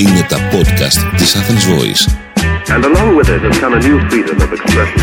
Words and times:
Είναι 0.00 0.26
τα 0.28 0.36
podcast 0.36 1.16
της 1.16 1.36
Athens 1.36 1.64
Voice. 1.76 2.04
And 2.74 2.84
along 2.84 3.16
with 3.16 3.28
it 3.28 3.42
has 3.46 3.58
come 3.58 3.74
a 3.78 3.80
new 3.88 3.98
freedom 4.10 4.36
of 4.44 4.52
expression. 4.52 5.00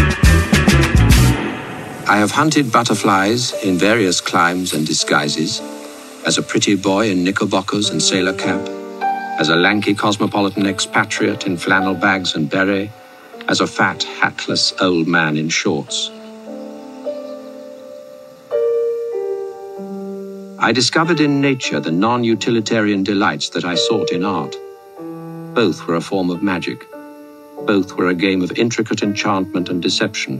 I 2.13 2.17
have 2.23 2.31
hunted 2.31 2.65
butterflies 2.71 3.53
in 3.67 3.77
various 3.77 4.19
climes 4.29 4.73
and 4.73 4.85
disguises, 4.85 5.61
as 6.29 6.37
a 6.37 6.43
pretty 6.51 6.75
boy 6.75 7.03
in 7.13 7.23
knickerbockers 7.23 7.89
and 7.91 7.99
sailor 8.01 8.33
cap, 8.45 8.63
as 9.41 9.47
a 9.49 9.55
lanky 9.55 9.93
cosmopolitan 10.03 10.65
expatriate 10.73 11.43
in 11.47 11.55
flannel 11.57 11.95
bags 11.95 12.35
and 12.35 12.49
beret, 12.49 12.89
as 13.47 13.59
a 13.61 13.67
fat, 13.77 13.99
hatless 14.21 14.73
old 14.87 15.07
man 15.07 15.37
in 15.37 15.49
shorts. 15.49 16.11
I 20.59 20.71
discovered 20.71 21.19
in 21.19 21.41
nature 21.41 21.79
the 21.79 21.91
non 21.91 22.23
utilitarian 22.23 23.03
delights 23.03 23.49
that 23.49 23.65
I 23.65 23.75
sought 23.75 24.11
in 24.11 24.23
art. 24.23 24.55
Both 25.64 25.78
were 25.88 25.98
a 26.02 26.06
form 26.12 26.28
of 26.34 26.38
magic. 26.52 26.78
Both 27.70 27.88
were 27.96 28.08
a 28.14 28.18
game 28.26 28.40
of 28.46 28.50
intricate 28.64 29.00
enchantment 29.08 29.68
and 29.68 29.82
deception. 29.82 30.38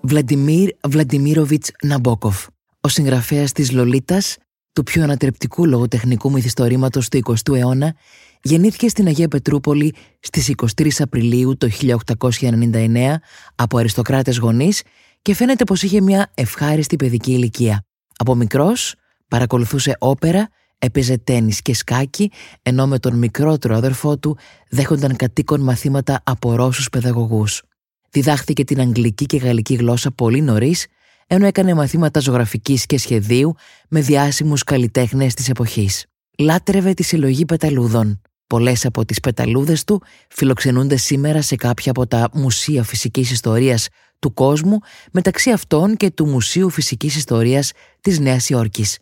Βλαντιμίρ 0.00 0.70
Βλαντιμίροβιτς 0.88 1.70
Ναμπόκοφ, 1.82 2.46
ο 2.80 2.88
συγγραφέας 2.88 3.52
της 3.52 3.72
Λολίτας, 3.72 4.36
του 4.72 4.82
πιο 4.82 5.02
ανατρεπτικού 5.02 5.66
λογοτεχνικού 5.66 6.30
μυθιστορήματος 6.30 7.08
του 7.08 7.20
20ου 7.24 7.56
αιώνα, 7.56 7.94
γεννήθηκε 8.42 8.88
στην 8.88 9.06
Αγία 9.06 9.28
Πετρούπολη 9.28 9.94
στις 10.20 10.54
23 10.76 10.88
Απριλίου 10.98 11.56
το 11.56 11.68
1899 11.68 13.14
από 13.54 13.78
αριστοκράτες 13.78 14.38
γονείς 14.38 14.82
και 15.22 15.34
φαίνεται 15.34 15.64
πως 15.64 15.82
είχε 15.82 16.00
μια 16.00 16.30
ευχάριστη 16.34 16.96
παιδική 16.96 17.32
ηλικία. 17.32 17.84
Από 18.16 18.34
μικρός 18.34 18.94
παρακολουθούσε 19.28 19.96
όπερα, 19.98 20.48
έπαιζε 20.84 21.18
τένις 21.18 21.62
και 21.62 21.74
σκάκι, 21.74 22.30
ενώ 22.62 22.86
με 22.86 22.98
τον 22.98 23.18
μικρότερο 23.18 23.76
αδερφό 23.76 24.18
του 24.18 24.38
δέχονταν 24.68 25.16
κατοίκον 25.16 25.60
μαθήματα 25.60 26.20
από 26.24 26.54
Ρώσους 26.54 26.88
παιδαγωγούς. 26.88 27.62
Διδάχθηκε 28.10 28.64
την 28.64 28.80
αγγλική 28.80 29.26
και 29.26 29.36
γαλλική 29.36 29.74
γλώσσα 29.74 30.10
πολύ 30.10 30.40
νωρίς, 30.40 30.86
ενώ 31.26 31.46
έκανε 31.46 31.74
μαθήματα 31.74 32.20
ζωγραφικής 32.20 32.86
και 32.86 32.98
σχεδίου 32.98 33.54
με 33.88 34.00
διάσημους 34.00 34.64
καλλιτέχνες 34.64 35.34
της 35.34 35.48
εποχής. 35.48 36.06
Λάτρευε 36.38 36.94
τη 36.94 37.02
συλλογή 37.02 37.44
πεταλούδων. 37.44 38.20
Πολλές 38.46 38.84
από 38.84 39.04
τις 39.04 39.20
πεταλούδες 39.20 39.84
του 39.84 40.02
φιλοξενούνται 40.28 40.96
σήμερα 40.96 41.42
σε 41.42 41.56
κάποια 41.56 41.90
από 41.90 42.06
τα 42.06 42.28
μουσεία 42.32 42.82
φυσικής 42.82 43.30
ιστορίας 43.30 43.88
του 44.18 44.34
κόσμου, 44.34 44.78
μεταξύ 45.12 45.50
αυτών 45.50 45.96
και 45.96 46.10
του 46.10 46.26
Μουσείου 46.26 46.70
Φυσικής 46.70 47.16
Ιστορίας 47.16 47.72
της 48.00 48.18
Νέας 48.18 48.48
Υόρκης. 48.48 48.98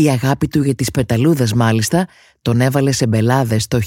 Η 0.00 0.10
αγάπη 0.10 0.48
του 0.48 0.62
για 0.62 0.74
τις 0.74 0.90
πεταλούδες 0.90 1.52
μάλιστα 1.52 2.06
τον 2.42 2.60
έβαλε 2.60 2.92
σε 2.92 3.06
μπελάδες 3.06 3.66
το 3.66 3.80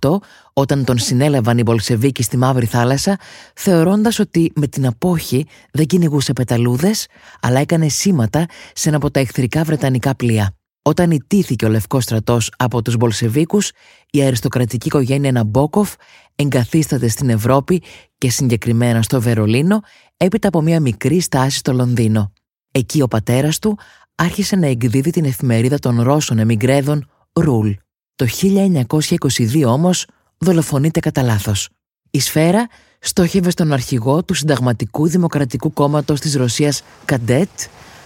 1918 0.00 0.18
όταν 0.52 0.84
τον 0.84 0.98
συνέλαβαν 0.98 1.58
οι 1.58 1.62
Μπολσεβίκοι 1.62 2.22
στη 2.22 2.36
Μαύρη 2.36 2.66
Θάλασσα 2.66 3.18
θεωρώντας 3.54 4.18
ότι 4.18 4.52
με 4.54 4.66
την 4.66 4.86
απόχη 4.86 5.46
δεν 5.72 5.86
κυνηγούσε 5.86 6.32
πεταλούδες 6.32 7.06
αλλά 7.40 7.60
έκανε 7.60 7.88
σήματα 7.88 8.46
σε 8.74 8.88
ένα 8.88 8.96
από 8.96 9.10
τα 9.10 9.20
εχθρικά 9.20 9.64
βρετανικά 9.64 10.14
πλοία. 10.14 10.56
Όταν 10.82 11.10
ιτήθηκε 11.10 11.64
ο 11.64 11.68
Λευκός 11.68 12.02
Στρατός 12.02 12.50
από 12.56 12.82
τους 12.82 12.96
Μπολσεβίκους, 12.96 13.70
η 14.10 14.22
αριστοκρατική 14.22 14.86
οικογένεια 14.86 15.32
Ναμπόκοφ 15.32 15.94
εγκαθίσταται 16.34 17.08
στην 17.08 17.28
Ευρώπη 17.28 17.82
και 18.18 18.30
συγκεκριμένα 18.30 19.02
στο 19.02 19.20
Βερολίνο 19.20 19.80
έπειτα 20.16 20.48
από 20.48 20.60
μια 20.60 20.80
μικρή 20.80 21.20
στάση 21.20 21.58
στο 21.58 21.72
Λονδίνο. 21.72 22.32
Εκεί 22.76 23.02
ο 23.02 23.08
πατέρας 23.08 23.58
του 23.58 23.78
άρχισε 24.14 24.56
να 24.56 24.66
εκδίδει 24.66 25.10
την 25.10 25.24
εφημερίδα 25.24 25.78
των 25.78 26.02
Ρώσων 26.02 26.38
εμιγκρέδων 26.38 27.10
Ρουλ. 27.32 27.70
Το 28.14 28.26
1922 28.42 29.64
όμως 29.66 30.06
δολοφονείται 30.38 31.00
κατά 31.00 31.22
λάθος. 31.22 31.68
Η 32.10 32.20
σφαίρα 32.20 32.68
στόχευε 32.98 33.50
στον 33.50 33.72
αρχηγό 33.72 34.22
του 34.24 34.34
Συνταγματικού 34.34 35.08
Δημοκρατικού 35.08 35.72
Κόμματος 35.72 36.20
της 36.20 36.34
Ρωσίας 36.34 36.82
Καντέτ, 37.04 37.48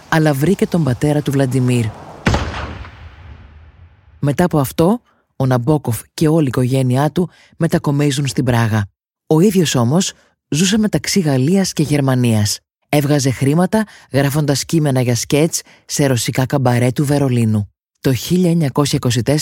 αλλά 0.09 0.33
βρήκε 0.33 0.67
τον 0.67 0.83
πατέρα 0.83 1.21
του 1.21 1.31
Βλαντιμίρ. 1.31 1.85
Μετά 4.19 4.43
από 4.43 4.59
αυτό, 4.59 5.01
ο 5.35 5.45
Ναμπόκοφ 5.45 6.01
και 6.13 6.27
όλη 6.27 6.45
η 6.45 6.47
οικογένειά 6.47 7.11
του 7.11 7.29
μετακομίζουν 7.57 8.27
στην 8.27 8.43
Πράγα. 8.43 8.85
Ο 9.27 9.39
ίδιος 9.39 9.75
όμως 9.75 10.13
ζούσε 10.49 10.77
μεταξύ 10.77 11.19
Γαλλίας 11.19 11.73
και 11.73 11.83
Γερμανίας. 11.83 12.59
Έβγαζε 12.89 13.29
χρήματα 13.29 13.85
γράφοντας 14.11 14.65
κείμενα 14.65 15.01
για 15.01 15.15
σκέτς 15.15 15.61
σε 15.85 16.05
ρωσικά 16.05 16.45
καμπαρέ 16.45 16.91
του 16.91 17.05
Βερολίνου. 17.05 17.73
Το 18.01 18.13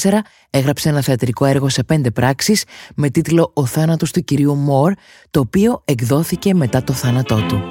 1924 0.03 0.19
έγραψε 0.49 0.89
ένα 0.89 1.01
θεατρικό 1.01 1.45
έργο 1.45 1.69
σε 1.69 1.83
πέντε 1.83 2.11
πράξεις 2.11 2.63
με 2.95 3.09
τίτλο 3.09 3.51
«Ο 3.53 3.65
θάνατος 3.65 4.11
του 4.11 4.23
κυρίου 4.23 4.55
Μόρ», 4.55 4.93
το 5.31 5.39
οποίο 5.39 5.81
εκδόθηκε 5.85 6.53
μετά 6.53 6.83
το 6.83 6.93
θάνατό 6.93 7.45
του. 7.47 7.61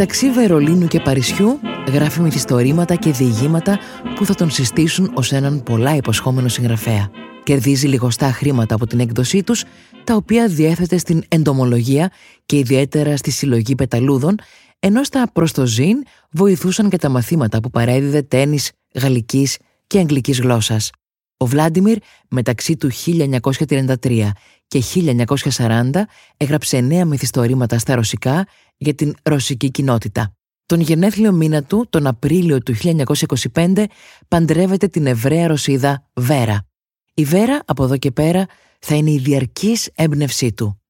Μεταξύ 0.00 0.30
Βερολίνου 0.30 0.86
και 0.86 1.00
Παρισιού 1.00 1.60
γράφει 1.92 2.20
μυθιστορήματα 2.20 2.94
και 2.94 3.10
διηγήματα 3.10 3.78
που 4.14 4.24
θα 4.24 4.34
τον 4.34 4.50
συστήσουν 4.50 5.10
ως 5.14 5.32
έναν 5.32 5.62
πολλά 5.62 5.96
υποσχόμενο 5.96 6.48
συγγραφέα. 6.48 7.10
Κερδίζει 7.42 7.86
λιγοστά 7.86 8.32
χρήματα 8.32 8.74
από 8.74 8.86
την 8.86 9.00
έκδοσή 9.00 9.42
τους, 9.42 9.64
τα 10.04 10.14
οποία 10.14 10.48
διέθετε 10.48 10.98
στην 10.98 11.22
εντομολογία 11.28 12.12
και 12.46 12.58
ιδιαίτερα 12.58 13.16
στη 13.16 13.30
συλλογή 13.30 13.74
πεταλούδων, 13.74 14.34
ενώ 14.78 15.04
στα 15.04 15.30
προστοζήν 15.32 16.02
βοηθούσαν 16.30 16.88
και 16.88 16.96
τα 16.96 17.08
μαθήματα 17.08 17.60
που 17.60 17.70
παρέδιδε 17.70 18.22
τένις, 18.22 18.72
γαλλικής 18.94 19.58
και 19.86 19.98
αγγλικής 19.98 20.40
γλώσσας. 20.40 20.90
Ο 21.36 21.46
Βλάντιμιρ 21.46 21.98
μεταξύ 22.28 22.76
του 22.76 22.90
1933 22.90 24.32
και 24.68 24.82
1940 25.56 25.90
έγραψε 26.36 26.80
νέα 26.80 27.04
μυθιστορήματα 27.04 27.78
στα 27.78 27.94
ρωσικά 27.94 28.46
για 28.78 28.94
την 28.94 29.14
ρωσική 29.22 29.70
κοινότητα. 29.70 30.32
Τον 30.66 30.80
γενέθλιο 30.80 31.32
μήνα 31.32 31.62
του, 31.62 31.86
τον 31.90 32.06
Απρίλιο 32.06 32.62
του 32.62 32.74
1925, 33.52 33.84
παντρεύεται 34.28 34.88
την 34.88 35.06
Εβραία 35.06 35.46
Ρωσίδα 35.46 36.10
Βέρα. 36.14 36.66
Η 37.14 37.24
Βέρα 37.24 37.62
από 37.64 37.84
εδώ 37.84 37.96
και 37.96 38.10
πέρα 38.10 38.46
θα 38.78 38.94
είναι 38.94 39.10
η 39.10 39.18
διαρκής 39.18 39.90
έμπνευσή 39.94 40.52
του. 40.52 40.80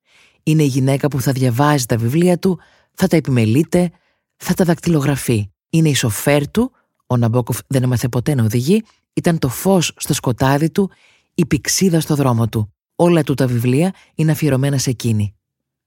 Είναι 0.43 0.63
η 0.63 0.67
γυναίκα 0.67 1.09
που 1.09 1.21
θα 1.21 1.33
διαβάζει 1.33 1.85
τα 1.85 1.97
βιβλία 1.97 2.39
του, 2.39 2.61
θα 2.95 3.07
τα 3.07 3.17
επιμελείται, 3.17 3.91
θα 4.37 4.55
τα 4.55 4.65
δακτυλογραφεί. 4.65 5.51
Είναι 5.71 5.89
η 5.89 5.95
σοφέρ 5.95 6.51
του, 6.51 6.73
ο 7.07 7.17
Ναμπόκοφ 7.17 7.59
δεν 7.67 7.83
έμαθε 7.83 8.09
ποτέ 8.09 8.35
να 8.35 8.45
οδηγεί, 8.45 8.83
ήταν 9.13 9.39
το 9.39 9.49
φως 9.49 9.93
στο 9.97 10.15
σκοτάδι 10.15 10.71
του, 10.71 10.91
η 11.35 11.47
πηξίδα 11.47 12.01
στο 12.01 12.15
δρόμο 12.15 12.49
του. 12.49 12.73
Όλα 12.97 13.23
του 13.23 13.35
τα 13.35 13.47
βιβλία 13.47 13.95
είναι 14.15 14.31
αφιερωμένα 14.31 14.79
σε 14.79 14.91
εκείνη. 14.91 15.35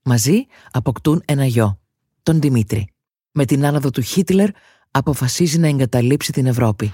Μαζί 0.03 0.45
αποκτούν 0.71 1.21
ένα 1.25 1.45
γιο, 1.45 1.80
τον 2.23 2.41
Δημήτρη. 2.41 2.93
Με 3.31 3.45
την 3.45 3.65
άνοδο 3.65 3.89
του 3.89 4.01
Χίτλερ 4.01 4.49
αποφασίζει 4.91 5.59
να 5.59 5.67
εγκαταλείψει 5.67 6.31
την 6.31 6.45
Ευρώπη. 6.45 6.93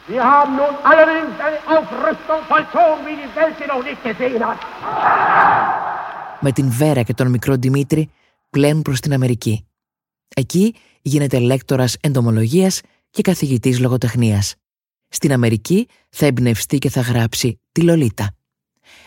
Με 6.39 6.51
την 6.51 6.71
Βέρα 6.71 7.01
και 7.01 7.13
τον 7.13 7.29
μικρό 7.29 7.55
Δημήτρη 7.55 8.09
πλέουν 8.49 8.81
προς 8.81 8.99
την 8.99 9.13
Αμερική. 9.13 9.67
Εκεί 10.35 10.75
γίνεται 11.01 11.39
λέκτορας 11.39 11.97
εντομολογίας 12.01 12.81
και 13.09 13.21
καθηγητής 13.21 13.79
λογοτεχνίας. 13.79 14.55
Στην 15.09 15.33
Αμερική 15.33 15.87
θα 16.09 16.25
εμπνευστεί 16.25 16.77
και 16.77 16.89
θα 16.89 17.01
γράψει 17.01 17.59
τη 17.71 17.81
Λολίτα. 17.81 18.35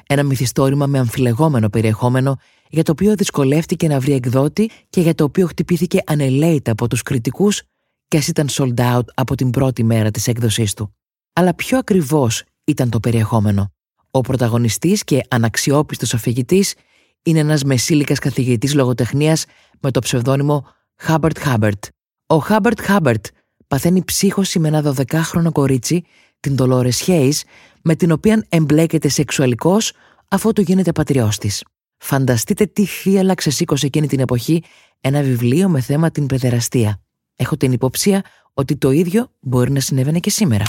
Ένα 0.06 0.22
μυθιστόρημα 0.22 0.86
με 0.86 0.98
αμφιλεγόμενο 0.98 1.68
περιεχόμενο 1.68 2.36
για 2.70 2.82
το 2.82 2.92
οποίο 2.92 3.14
δυσκολεύτηκε 3.14 3.88
να 3.88 4.00
βρει 4.00 4.12
εκδότη 4.12 4.70
και 4.90 5.00
για 5.00 5.14
το 5.14 5.24
οποίο 5.24 5.46
χτυπήθηκε 5.46 5.98
ανελαίητα 6.06 6.70
από 6.70 6.88
τους 6.88 7.02
κριτικούς 7.02 7.62
και 8.08 8.16
ας 8.16 8.28
ήταν 8.28 8.48
sold 8.50 8.74
out 8.74 9.04
από 9.14 9.34
την 9.34 9.50
πρώτη 9.50 9.84
μέρα 9.84 10.10
της 10.10 10.28
έκδοσής 10.28 10.74
του. 10.74 10.94
Αλλά 11.32 11.54
πιο 11.54 11.78
ακριβώς 11.78 12.44
ήταν 12.64 12.90
το 12.90 13.00
περιεχόμενο. 13.00 13.72
Ο 14.10 14.20
πρωταγωνιστής 14.20 15.04
και 15.04 15.20
αναξιόπιστος 15.28 16.14
αφηγητής 16.14 16.74
Είναι 17.22 17.38
ένας 17.38 17.64
μεσήλικας 17.64 18.18
καθηγητής 18.18 18.74
λογοτεχνίας 18.74 19.44
με 19.80 19.90
το 19.90 20.00
ψευδόνυμο 20.00 20.66
Χάμπερτ 20.96 21.38
Χάμπερτ. 21.38 21.84
Ο 22.26 22.38
Χάμπερτ 22.38 22.80
Χάμπερτ 22.80 23.26
παθαίνει 23.66 24.04
ψύχωση 24.04 24.58
με 24.58 24.68
ένα 24.68 24.94
12χρονο 24.96 25.52
κορίτσι, 25.52 26.04
την 26.40 26.56
Dolores 26.58 27.06
Hayes, 27.06 27.40
με 27.82 27.94
την 27.94 28.10
οποία 28.10 28.46
εμπλέκεται 28.48 29.08
σεξουαλικώς 29.08 29.92
αφού 30.28 30.52
του 30.52 30.60
γίνεται 30.60 30.92
πατριός 30.92 31.38
της. 31.38 31.64
Φανταστείτε 32.02 32.66
τι 32.66 32.84
θύαλα 32.84 33.34
ξεσήκωσε 33.34 33.86
εκείνη 33.86 34.06
την 34.06 34.20
εποχή 34.20 34.62
ένα 35.00 35.22
βιβλίο 35.22 35.68
με 35.68 35.80
θέμα 35.80 36.10
την 36.10 36.26
παιδεραστία. 36.26 37.00
Έχω 37.36 37.56
την 37.56 37.72
υποψία 37.72 38.24
ότι 38.54 38.76
το 38.76 38.90
ίδιο 38.90 39.30
μπορεί 39.40 39.70
να 39.70 39.80
συνέβαινε 39.80 40.18
και 40.18 40.30
σήμερα. 40.30 40.64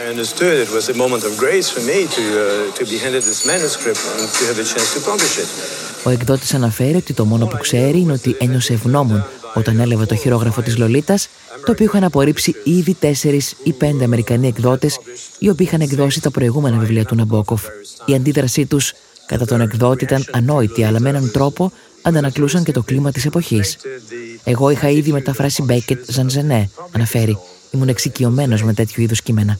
I 0.00 0.04
understood 0.14 0.56
it 0.66 0.70
was 0.78 0.86
a 0.94 0.96
moment 1.02 1.22
of 1.28 1.32
grace 1.44 1.68
for 1.74 1.82
me 1.90 1.98
to, 2.16 2.24
uh, 2.44 2.78
to 2.78 2.82
be 2.92 2.96
handed 3.04 3.22
this 3.30 3.40
manuscript 3.52 4.02
and 4.18 4.26
to 4.36 4.42
have 4.48 4.58
a 4.64 4.66
chance 4.72 4.88
to 4.94 5.00
publish 5.10 5.34
it. 5.42 5.48
Ο 6.04 6.10
εκδότης 6.10 6.54
αναφέρει 6.54 6.96
ότι 6.96 7.12
το 7.12 7.24
μόνο 7.24 7.46
που 7.46 7.56
ξέρει 7.56 7.98
είναι 7.98 8.12
ότι 8.12 8.36
ένιωσε 8.38 8.72
ευγνώμων 8.72 9.24
όταν 9.54 9.80
έλαβε 9.80 10.06
το 10.06 10.14
χειρόγραφο 10.14 10.62
της 10.62 10.76
Λολίτας, 10.78 11.28
το 11.64 11.72
οποίο 11.72 11.84
είχαν 11.84 12.04
απορρίψει 12.04 12.54
ήδη 12.64 12.94
τέσσερις 12.94 13.54
ή 13.62 13.72
πέντε 13.72 14.04
Αμερικανοί 14.04 14.46
εκδότες, 14.46 14.98
οι 15.38 15.48
οποίοι 15.48 15.66
είχαν 15.68 15.80
εκδώσει 15.80 16.20
τα 16.20 16.30
προηγούμενα 16.30 16.78
βιβλία 16.78 17.04
του 17.04 17.14
Ναμπόκοφ. 17.14 17.62
Η 18.04 18.14
αντίδρασή 18.14 18.66
τους 18.66 18.94
κατά 19.26 19.44
τον 19.44 19.60
εκδότη 19.60 20.04
ήταν 20.04 20.24
ανόητη, 20.32 20.84
αλλά 20.84 21.00
με 21.00 21.08
έναν 21.08 21.30
τρόπο 21.30 21.72
αντανακλούσαν 22.02 22.64
και 22.64 22.72
το 22.72 22.82
κλίμα 22.82 23.10
της 23.10 23.24
εποχής. 23.24 23.76
Εγώ 24.44 24.70
είχα 24.70 24.88
ήδη 24.88 25.12
μεταφράσει 25.12 25.62
Μπέκετ, 25.62 26.10
Ζαν 26.10 26.32
Ζενέ, 26.32 26.70
αναφέρει. 26.92 27.38
Ήμουν 27.70 27.88
εξοικειωμένος 27.88 28.62
με 28.62 28.74
τέτοιου 28.74 29.02
είδους 29.02 29.22
κείμενα. 29.22 29.58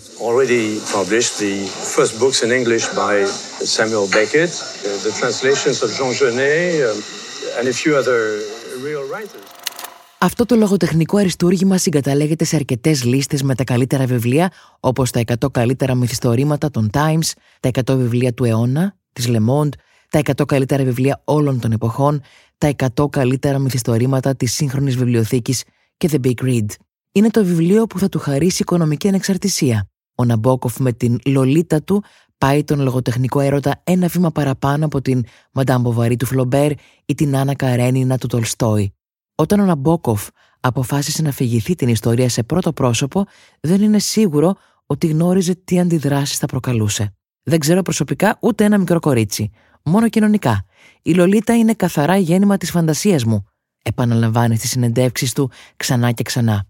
Αυτό 10.19 10.47
το 10.47 10.57
λογοτεχνικό 10.57 11.17
αριστούργημα 11.17 11.79
συγκαταλέγεται 11.79 12.45
σε 12.45 12.57
αρκετές 12.57 13.05
λίστες 13.05 13.43
με 13.43 13.55
τα 13.55 13.65
καλύτερα 13.65 14.07
βιβλία, 14.07 14.53
όπως 14.81 15.11
τα 15.11 15.21
100 15.41 15.51
καλύτερα 15.51 15.95
μυθιστορήματα 15.95 16.71
των 16.71 16.91
Times, 16.93 17.33
τα 17.61 17.71
100 17.85 17.97
βιβλία 17.97 18.33
του 18.33 18.45
αιώνα, 18.45 18.97
της 19.13 19.29
Le 19.29 19.39
Monde, 19.39 19.69
τα 20.09 20.21
100 20.25 20.45
καλύτερα 20.47 20.85
βιβλία 20.85 21.21
όλων 21.25 21.61
των 21.61 21.73
εποχών, 21.73 22.21
τα 22.59 22.73
100 22.97 23.11
καλύτερα 23.11 23.59
μυθιστορήματα 23.59 24.37
της 24.37 24.53
σύγχρονης 24.53 24.97
βιβλιοθήκης 24.97 25.65
και 25.97 26.09
The 26.13 26.27
Big 26.27 26.45
Read. 26.45 26.67
Είναι 27.13 27.31
το 27.31 27.45
βιβλίο 27.45 27.87
που 27.87 27.99
θα 27.99 28.09
του 28.09 28.19
χαρίσει 28.19 28.63
οικονομική 28.63 29.09
ανεξαρτησία. 29.09 29.89
Ο 30.15 30.25
Ναμπόκοφ 30.25 30.79
με 30.79 30.93
την 30.93 31.19
λολίτα 31.25 31.83
του 31.83 32.05
πάει 32.39 32.65
τον 32.65 32.81
λογοτεχνικό 32.81 33.41
έρωτα 33.41 33.81
ένα 33.85 34.07
βήμα 34.07 34.31
παραπάνω 34.31 34.85
από 34.85 35.03
την 35.03 35.25
Μαντάμ 35.53 35.83
Μποβαρή 35.83 36.17
του 36.17 36.27
Φλομπέρ 36.27 36.71
ή 37.05 37.15
την 37.15 37.37
Άννα 37.37 37.55
Καρένινα 37.55 38.19
του 38.19 38.27
Τολστόη. 38.27 38.95
Όταν 39.35 39.61
ο 39.61 39.65
Ναμπόκοφ 39.65 40.29
αποφάσισε 40.61 41.23
να 41.23 41.31
φυγηθεί 41.31 41.75
την 41.75 41.89
ιστορία 41.89 42.29
σε 42.29 42.43
πρώτο 42.43 42.73
πρόσωπο, 42.73 43.25
δεν 43.61 43.83
είναι 43.83 43.99
σίγουρο 43.99 44.57
ότι 44.87 45.07
γνώριζε 45.07 45.55
τι 45.55 45.81
αντιδράσεις 45.81 46.39
θα 46.39 46.47
προκαλούσε. 46.47 47.15
Δεν 47.43 47.59
ξέρω 47.59 47.83
προσωπικά 47.83 48.37
ούτε 48.41 48.65
ένα 48.65 48.79
μικρό 48.79 48.99
κορίτσι. 48.99 49.51
Μόνο 49.85 50.09
κοινωνικά. 50.09 50.65
Η 51.03 51.15
Λολίτα 51.15 51.57
είναι 51.57 51.75
καθαρά 51.75 52.17
γέννημα 52.17 52.57
της 52.57 52.71
φαντασίας 52.71 53.25
μου, 53.25 53.45
επαναλαμβάνει 53.83 54.57
στις 54.57 54.71
συνεντεύξεις 54.71 55.33
του 55.33 55.51
ξανά 55.77 56.11
και 56.13 56.23
ξανά. 56.23 56.67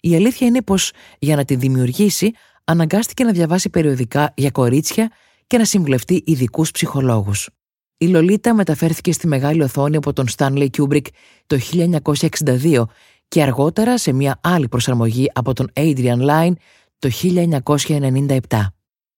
Η 0.00 0.14
αλήθεια 0.14 0.46
είναι 0.46 0.62
πως 0.62 0.92
για 1.18 1.36
να 1.36 1.44
τη 1.44 1.54
δημιουργήσει 1.54 2.30
αναγκάστηκε 2.64 3.24
να 3.24 3.32
διαβάσει 3.32 3.70
περιοδικά 3.70 4.32
για 4.36 4.50
κορίτσια 4.50 5.10
και 5.46 5.58
να 5.58 5.64
συμβουλευτεί 5.64 6.22
ειδικούς 6.26 6.70
ψυχολόγους. 6.70 7.48
Η 7.96 8.06
Λολίτα 8.06 8.54
μεταφέρθηκε 8.54 9.12
στη 9.12 9.26
μεγάλη 9.26 9.62
οθόνη 9.62 9.96
από 9.96 10.12
τον 10.12 10.26
Stanley 10.36 10.66
Kubrick 10.76 11.06
το 11.46 11.58
1962 12.02 12.84
και 13.28 13.42
αργότερα 13.42 13.98
σε 13.98 14.12
μια 14.12 14.40
άλλη 14.42 14.68
προσαρμογή 14.68 15.30
από 15.34 15.52
τον 15.52 15.70
Adrian 15.74 16.28
Lyne 16.28 16.52
το 16.98 17.10
1997. 17.22 18.38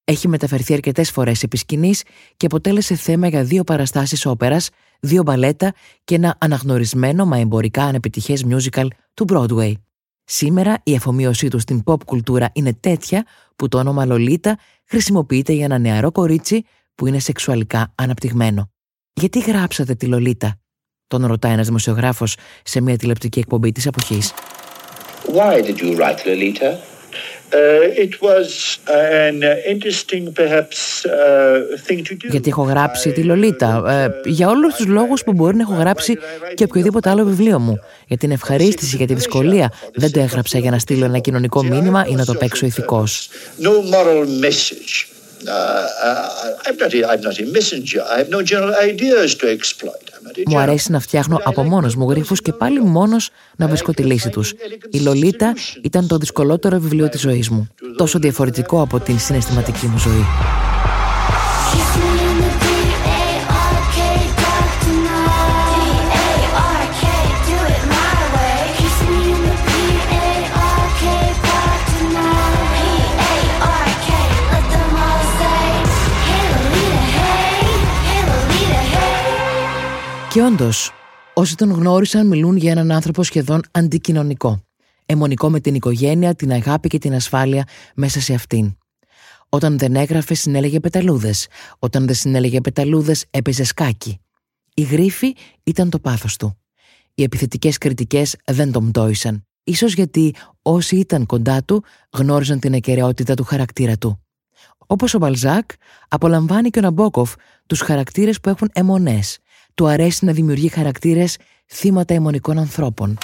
Έχει 0.07 0.27
μεταφερθεί 0.27 0.73
αρκετές 0.73 1.11
φορές 1.11 1.43
επί 1.43 1.57
σκηνής 1.57 2.03
και 2.37 2.45
αποτέλεσε 2.45 2.95
θέμα 2.95 3.27
για 3.27 3.43
δύο 3.43 3.63
παραστάσεις 3.63 4.25
όπερας, 4.25 4.69
δύο 4.99 5.23
μπαλέτα 5.23 5.73
και 6.03 6.15
ένα 6.15 6.35
αναγνωρισμένο 6.39 7.25
μα 7.25 7.37
εμπορικά 7.37 7.83
ανεπιτυχές 7.83 8.45
musical 8.49 8.87
του 9.13 9.25
Broadway. 9.29 9.71
Σήμερα 10.23 10.77
η 10.83 10.95
αφομοίωσή 10.95 11.47
του 11.47 11.59
στην 11.59 11.83
pop 11.85 12.03
κουλτούρα 12.05 12.49
είναι 12.53 12.73
τέτοια 12.73 13.25
που 13.55 13.67
το 13.67 13.77
όνομα 13.77 14.05
Λολίτα 14.05 14.57
χρησιμοποιείται 14.85 15.53
για 15.53 15.65
ένα 15.65 15.77
νεαρό 15.77 16.11
κορίτσι 16.11 16.65
που 16.95 17.07
είναι 17.07 17.19
σεξουαλικά 17.19 17.93
αναπτυγμένο. 17.95 18.69
Γιατί 19.13 19.39
γράψατε 19.39 19.95
τη 19.95 20.05
Λολίτα, 20.05 20.59
τον 21.07 21.25
ρωτάει 21.25 21.53
ένας 21.53 21.65
δημοσιογράφος 21.65 22.37
σε 22.63 22.81
μια 22.81 22.97
τηλεπτική 22.97 23.39
εκπομπή 23.39 23.71
της 23.71 23.85
εποχής. 23.85 24.33
Why 25.33 25.61
did 25.61 25.77
you 25.77 25.97
write 25.97 26.19
Lolita? 26.25 26.94
Γιατί 32.29 32.49
έχω 32.49 32.63
γράψει 32.63 33.11
τη 33.11 33.23
Λολίτα. 33.23 33.83
Ε, 33.87 34.29
για 34.29 34.49
όλους 34.49 34.75
τους 34.75 34.85
λόγους 34.85 35.23
που 35.23 35.33
μπορεί 35.33 35.55
να 35.55 35.61
έχω 35.61 35.73
γράψει 35.73 36.17
και 36.53 36.63
οποιοδήποτε 36.63 37.09
άλλο 37.09 37.23
βιβλίο 37.23 37.59
μου. 37.59 37.79
Για 38.07 38.17
την 38.17 38.31
ευχαρίστηση, 38.31 38.95
για 38.95 39.07
τη 39.07 39.13
δυσκολία. 39.13 39.71
Δεν 39.93 40.11
το 40.11 40.19
έγραψα 40.19 40.59
για 40.59 40.71
να 40.71 40.79
στείλω 40.79 41.05
ένα 41.05 41.19
κοινωνικό 41.19 41.63
μήνυμα 41.63 42.05
ή 42.07 42.15
να 42.15 42.25
το 42.25 42.33
παίξω 42.33 42.65
ηθικός. 42.65 43.29
Μου 50.47 50.59
αρέσει 50.59 50.91
να 50.91 50.99
φτιάχνω 50.99 51.41
από 51.43 51.63
μόνος 51.63 51.95
μου 51.95 52.09
γρήφου 52.09 52.35
και 52.35 52.53
πάλι 52.53 52.81
μόνος 52.81 53.29
να 53.55 53.67
βρίσκω 53.67 53.93
τη 53.93 54.03
λύση 54.03 54.29
τους. 54.29 54.53
Η 54.91 54.99
Λολίτα 54.99 55.53
ήταν 55.81 56.07
το 56.07 56.17
δυσκολότερο 56.17 56.79
βιβλίο 56.79 57.09
της 57.09 57.21
ζωής 57.21 57.49
μου. 57.49 57.67
Τόσο 57.97 58.19
διαφορετικό 58.19 58.81
από 58.81 58.99
την 58.99 59.19
συναισθηματική 59.19 59.85
μου 59.85 59.97
ζωή. 59.97 60.25
Και 80.35 80.41
όντως, 80.41 80.91
όσοι 81.33 81.55
τον 81.55 81.71
γνώρισαν 81.71 82.27
μιλούν 82.27 82.57
για 82.57 82.71
έναν 82.71 82.91
άνθρωπο 82.91 83.23
σχεδόν 83.23 83.61
αντικοινωνικό. 83.71 84.61
Αιμονικό 85.05 85.49
με 85.49 85.59
την 85.59 85.75
οικογένεια, 85.75 86.35
την 86.35 86.51
αγάπη 86.51 86.87
και 86.87 86.97
την 86.97 87.13
ασφάλεια 87.13 87.67
μέσα 87.95 88.19
σε 88.19 88.33
αυτήν. 88.33 88.77
Όταν 89.49 89.77
δεν 89.77 89.95
έγραφε, 89.95 90.33
συνέλεγε 90.33 90.79
πεταλούδες. 90.79 91.47
Όταν 91.79 92.05
δεν 92.05 92.15
συνέλεγε 92.15 92.61
πεταλούδες, 92.61 93.25
έπαιζε 93.29 93.63
σκάκι. 93.63 94.19
Η 94.73 94.81
γρήφη 94.81 95.35
ήταν 95.63 95.89
το 95.89 95.99
πάθος 95.99 96.37
του. 96.37 96.57
Οι 97.13 97.23
επιθετικές 97.23 97.77
κριτικές 97.77 98.35
δεν 98.45 98.71
τον 98.71 98.91
πτώησαν. 98.91 99.45
Ίσως 99.63 99.93
γιατί 99.93 100.35
όσοι 100.61 100.95
ήταν 100.95 101.25
κοντά 101.25 101.63
του 101.63 101.83
γνώριζαν 102.11 102.59
την 102.59 102.73
ακαιρεότητα 102.73 103.33
του 103.33 103.43
χαρακτήρα 103.43 103.97
του. 103.97 104.19
Όπως 104.87 105.13
ο 105.13 105.17
Μπαλζάκ, 105.17 105.69
απολαμβάνει 106.07 106.69
και 106.69 106.79
ο 106.79 106.81
Ναμπόκοφ 106.81 107.33
τους 107.65 107.81
χαρακτήρες 107.81 108.39
που 108.39 108.49
έχουν 108.49 108.69
αιμονές, 108.73 109.39
του 109.74 109.86
αρέσει 109.86 110.24
να 110.24 110.32
δημιουργεί 110.32 110.68
χαρακτήρες 110.68 111.36
θύματα 111.66 112.14
αιμονικών 112.14 112.58
ανθρώπων. 112.58 113.18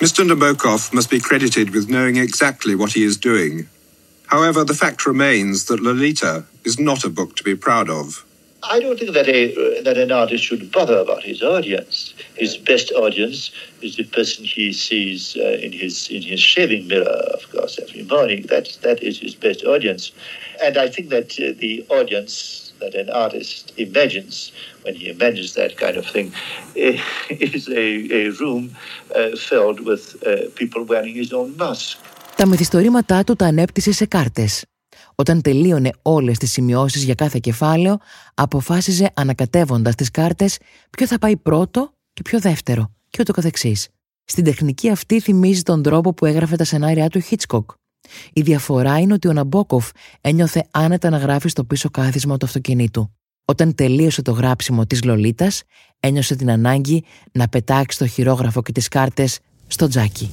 Mr. 0.00 0.22
Nabokov 0.30 0.92
must 0.92 1.10
be 1.10 1.18
credited 1.18 1.70
with 1.70 1.88
knowing 1.88 2.16
exactly 2.16 2.74
what 2.76 2.92
he 2.92 3.02
is 3.02 3.16
doing. 3.16 3.66
However, 4.34 4.62
the 4.62 4.78
fact 4.82 5.06
remains 5.06 5.64
that 5.64 5.80
Lolita 5.80 6.44
is 6.64 6.78
not 6.78 7.02
a 7.04 7.08
book 7.08 7.34
to 7.36 7.42
be 7.42 7.56
proud 7.56 7.88
of. 8.00 8.24
I 8.62 8.80
don't 8.80 8.98
think 8.98 9.12
that 9.14 9.28
a 9.28 9.82
that 9.82 9.96
an 9.96 10.12
artist 10.12 10.44
should 10.44 10.70
bother 10.72 10.98
about 10.98 11.22
his 11.22 11.42
audience. 11.42 12.14
His 12.34 12.56
best 12.56 12.90
audience 12.92 13.50
is 13.80 13.96
the 13.96 14.04
person 14.04 14.44
he 14.44 14.72
sees 14.72 15.36
uh, 15.36 15.58
in 15.64 15.72
his 15.72 16.08
in 16.08 16.22
his 16.22 16.40
shaving 16.40 16.88
mirror, 16.88 17.20
of 17.36 17.42
course, 17.52 17.78
every 17.78 18.02
morning. 18.02 18.42
That 18.48 18.66
that 18.82 19.02
is 19.02 19.18
his 19.18 19.34
best 19.34 19.64
audience, 19.64 20.10
and 20.62 20.76
I 20.76 20.88
think 20.88 21.08
that 21.10 21.30
uh, 21.38 21.54
the 21.58 21.86
audience 21.88 22.71
that 22.83 22.93
an 23.03 23.09
artist 23.25 23.63
imagines 23.87 24.35
when 24.83 24.93
he 24.99 25.05
imagines 25.15 25.49
that 25.61 25.71
kind 25.83 25.95
of 26.01 26.05
thing 26.15 26.27
is 27.55 27.63
a, 27.83 27.87
a 28.21 28.23
room 28.41 28.63
uh, 28.71 29.31
filled 29.47 29.79
with 29.89 30.03
uh, 30.15 30.31
people 30.59 30.81
wearing 30.91 31.15
his 31.21 31.31
own 31.39 31.49
mask. 31.63 31.97
Τα 32.35 32.45
μυθιστορήματά 32.47 33.23
του 33.23 33.35
τα 33.35 33.45
ανέπτυσε 33.45 33.91
σε 33.91 34.05
κάρτες. 34.05 34.65
Όταν 35.15 35.41
τελείωνε 35.41 35.89
όλες 36.01 36.37
τις 36.37 36.51
σημειώσεις 36.51 37.03
για 37.03 37.13
κάθε 37.13 37.39
κεφάλαιο, 37.41 37.97
αποφάσιζε 38.33 39.11
ανακατεύοντας 39.13 39.95
τις 39.95 40.11
κάρτες 40.11 40.57
ποιο 40.89 41.07
θα 41.07 41.19
πάει 41.19 41.37
πρώτο 41.37 41.93
και 42.13 42.21
ποιο 42.21 42.39
δεύτερο 42.39 42.91
και 43.09 43.17
ούτω 43.21 43.33
καθεξής. 43.33 43.87
Στην 44.25 44.43
τεχνική 44.43 44.89
αυτή 44.89 45.19
θυμίζει 45.19 45.61
τον 45.61 45.83
τρόπο 45.83 46.13
που 46.13 46.25
έγραφε 46.25 46.55
τα 46.55 46.63
σενάρια 46.63 47.09
του 47.09 47.21
Hitchcock. 47.29 47.65
Η 48.33 48.41
διαφορά 48.41 48.99
είναι 48.99 49.13
ότι 49.13 49.27
ο 49.27 49.33
Ναμπόκοφ 49.33 49.89
ένιωθε 50.21 50.67
άνετα 50.71 51.09
να 51.09 51.17
γράφει 51.17 51.49
στο 51.49 51.63
πίσω 51.63 51.89
κάθισμα 51.89 52.37
του 52.37 52.45
αυτοκινήτου. 52.45 53.13
Όταν 53.45 53.75
τελείωσε 53.75 54.21
το 54.21 54.31
γράψιμο 54.31 54.85
της 54.85 55.03
Λολίτας, 55.03 55.63
ένιωσε 55.99 56.35
την 56.35 56.51
ανάγκη 56.51 57.03
να 57.31 57.47
πετάξει 57.47 57.97
το 57.97 58.07
χειρόγραφο 58.07 58.61
και 58.61 58.71
τις 58.71 58.87
κάρτες 58.87 59.39
στο 59.67 59.87
τζάκι. 59.87 60.31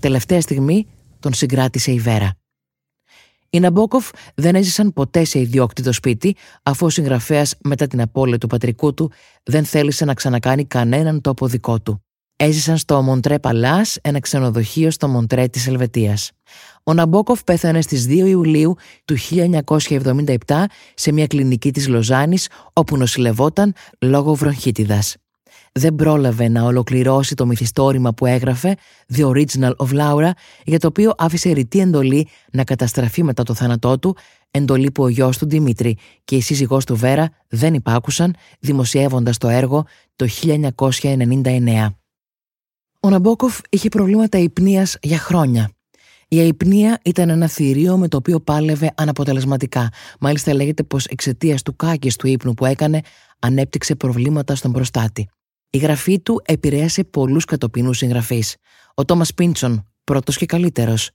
Τελευταία 0.00 0.40
στιγμή 0.40 0.86
τον 1.20 1.34
συγκράτησε 1.34 1.92
η 1.92 1.98
Βέρα. 1.98 2.32
Οι 3.50 3.60
Ναμπόκοφ 3.60 4.10
δεν 4.34 4.54
έζησαν 4.54 4.92
ποτέ 4.92 5.24
σε 5.24 5.38
ιδιόκτητο 5.38 5.92
σπίτι, 5.92 6.36
αφού 6.62 6.86
ο 6.86 6.90
συγγραφέας 6.90 7.54
μετά 7.64 7.86
την 7.86 8.00
απώλεια 8.00 8.38
του 8.38 8.46
πατρικού 8.46 8.94
του 8.94 9.12
δεν 9.42 9.64
θέλησε 9.64 10.04
να 10.04 10.14
ξανακάνει 10.14 10.64
κανέναν 10.64 11.20
τόπο 11.20 11.46
δικό 11.46 11.80
του. 11.80 12.02
Έζησαν 12.40 12.76
στο 12.76 13.02
Μοντρέ 13.02 13.38
Παλάς, 13.38 13.98
ένα 14.02 14.20
ξενοδοχείο 14.20 14.90
στο 14.90 15.08
Μοντρέ 15.08 15.46
της 15.46 15.66
Ελβετίας. 15.66 16.30
Ο 16.82 16.94
Ναμπόκοφ 16.94 17.44
πέθανε 17.44 17.80
στις 17.80 18.06
2 18.06 18.26
Ιουλίου 18.26 18.74
του 19.04 19.16
1977 19.16 20.64
σε 20.94 21.12
μια 21.12 21.26
κλινική 21.26 21.72
της 21.72 21.88
Λοζάνης 21.88 22.48
όπου 22.72 22.96
νοσηλευόταν 22.96 23.74
λόγω 24.00 24.34
βροχίτιδας 24.34 25.16
δεν 25.72 25.94
πρόλαβε 25.94 26.48
να 26.48 26.62
ολοκληρώσει 26.62 27.34
το 27.34 27.46
μυθιστόρημα 27.46 28.14
που 28.14 28.26
έγραφε 28.26 28.76
The 29.14 29.26
Original 29.26 29.72
of 29.76 29.88
Laura 29.92 30.30
για 30.64 30.78
το 30.78 30.86
οποίο 30.86 31.12
άφησε 31.18 31.50
ρητή 31.50 31.80
εντολή 31.80 32.28
να 32.52 32.64
καταστραφεί 32.64 33.22
μετά 33.22 33.42
το 33.42 33.54
θάνατό 33.54 33.98
του 33.98 34.16
εντολή 34.50 34.90
που 34.90 35.02
ο 35.02 35.08
γιος 35.08 35.38
του 35.38 35.48
Δημήτρη 35.48 35.96
και 36.24 36.36
η 36.36 36.40
σύζυγός 36.40 36.84
του 36.84 36.96
Βέρα 36.96 37.30
δεν 37.48 37.74
υπάκουσαν 37.74 38.34
δημοσιεύοντας 38.60 39.38
το 39.38 39.48
έργο 39.48 39.86
το 40.16 40.26
1999. 40.42 41.97
Ο 43.00 43.08
Ναμπόκοφ 43.10 43.60
είχε 43.68 43.88
προβλήματα 43.88 44.38
υπνίας 44.38 44.96
για 45.02 45.18
χρόνια. 45.18 45.70
Η 46.28 46.38
αϊπνία 46.38 47.00
ήταν 47.04 47.28
ένα 47.28 47.46
θηρίο 47.46 47.96
με 47.96 48.08
το 48.08 48.16
οποίο 48.16 48.40
πάλευε 48.40 48.92
αναποτελεσματικά. 48.96 49.88
Μάλιστα 50.20 50.54
λέγεται 50.54 50.82
πως 50.82 51.04
εξαιτίας 51.04 51.62
του 51.62 51.76
κάκης 51.76 52.16
του 52.16 52.26
ύπνου 52.26 52.54
που 52.54 52.64
έκανε 52.64 53.00
ανέπτυξε 53.38 53.94
προβλήματα 53.94 54.54
στον 54.54 54.72
προστάτη. 54.72 55.28
Η 55.70 55.78
γραφή 55.78 56.20
του 56.20 56.42
επηρέασε 56.44 57.04
πολλούς 57.04 57.44
κατοπινούς 57.44 57.96
συγγραφείς. 57.96 58.56
Ο 58.94 59.04
Τόμας 59.04 59.34
Πίντσον, 59.34 59.86
πρώτος 60.04 60.36
και 60.36 60.46
καλύτερος, 60.46 61.10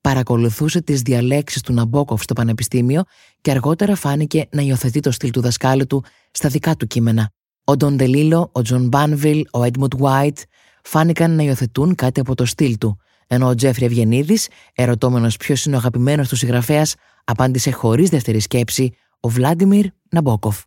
παρακολουθούσε 0.00 0.80
τις 0.80 1.00
διαλέξεις 1.02 1.62
του 1.62 1.72
Ναμπόκοφ 1.72 2.22
στο 2.22 2.34
πανεπιστήμιο 2.34 3.02
και 3.40 3.50
αργότερα 3.50 3.94
φάνηκε 3.94 4.46
να 4.50 4.62
υιοθετεί 4.62 5.00
το 5.00 5.10
στυλ 5.10 5.30
του 5.30 5.40
δασκάλου 5.40 5.86
του 5.86 6.04
στα 6.30 6.48
δικά 6.48 6.76
του 6.76 6.86
κείμενα. 6.86 7.30
Ο 7.64 7.76
Ντον 7.76 7.96
Ντελίλο, 7.96 8.48
ο 8.52 8.62
Τζον 8.62 8.88
Μπάνβιλ, 8.88 9.44
ο 9.52 9.62
Έντμουντ 9.62 9.92
White 10.00 10.42
φάνηκαν 10.86 11.30
να 11.30 11.42
υιοθετούν 11.42 11.94
κάτι 11.94 12.20
από 12.20 12.34
το 12.34 12.44
στυλ 12.44 12.78
του, 12.78 12.98
ενώ 13.26 13.48
ο 13.48 13.54
Τζέφρι 13.54 13.84
Ευγενίδης, 13.84 14.48
ερωτώμενος 14.74 15.36
ποιος 15.36 15.64
είναι 15.64 15.74
ο 15.74 15.78
αγαπημένος 15.78 16.28
του 16.28 16.36
συγγραφέας, 16.36 16.94
απάντησε 17.24 17.70
χωρίς 17.70 18.10
δεύτερη 18.10 18.40
σκέψη 18.40 18.94
ο 19.20 19.28
Βλάντιμιρ 19.28 19.86
Ναμπόκοφ. 20.10 20.62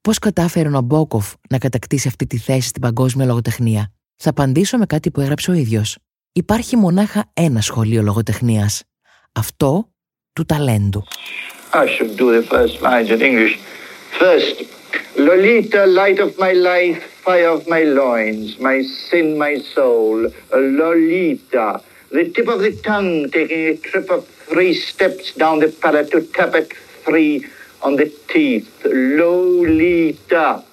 Πώς 0.00 0.18
κατάφερε 0.18 0.68
ο 0.68 0.70
Ναμπόκοφ 0.70 1.32
να 1.48 1.58
κατακτήσει 1.58 2.08
αυτή 2.08 2.26
τη 2.26 2.38
θέση 2.38 2.68
στην 2.68 2.82
παγκόσμια 2.82 3.26
λογοτεχνία; 3.26 3.92
Θα 4.16 4.30
απαντήσω 4.30 4.78
με 4.78 4.86
κάτι 4.86 5.10
που 5.10 5.20
έγραψε 5.20 5.50
ο 5.50 5.54
ίδιος. 5.54 5.98
Υπάρχει 6.32 6.76
μονάχα 6.76 7.30
ένα 7.32 7.60
σχολείο 7.60 8.02
λογοτεχνίας. 8.02 8.82
Αυτό 9.32 9.92
του 10.32 10.44
ταλέντου. 10.44 11.04
I 11.72 11.86
should 11.86 12.16
do 12.16 12.26
the 12.38 12.44
first 12.52 12.80
lines 12.82 13.10
in 13.10 13.20
English. 13.20 13.54
First, 14.20 14.56
Lolita, 15.16 15.86
light 15.86 16.18
of 16.18 16.38
my 16.38 16.52
life, 16.52 17.02
fire 17.24 17.48
of 17.48 17.68
my 17.68 17.82
loins, 17.82 18.58
my 18.58 18.82
sin, 18.82 19.38
my 19.38 19.58
soul. 19.58 20.28
Lolita, 20.52 21.82
the 22.10 22.30
tip 22.30 22.48
of 22.48 22.60
the 22.60 22.72
tongue 22.82 23.30
taking 23.30 23.68
a 23.68 23.76
trip 23.76 24.10
of 24.10 24.26
three 24.26 24.74
steps 24.74 25.32
down 25.34 25.60
the 25.60 25.68
palate 25.68 26.10
to 26.10 26.22
tap 26.22 26.54
at 26.54 26.72
three 27.04 27.46
on 27.82 27.96
the 27.96 28.12
teeth. 28.28 28.84
Lolita. 28.84 30.64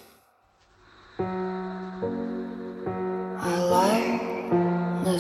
I 3.44 4.22
the 5.04 5.20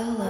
Hello, 0.00 0.29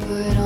put 0.00 0.41